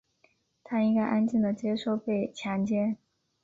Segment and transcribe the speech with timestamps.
[0.63, 2.97] 她应该安静地接受被强奸。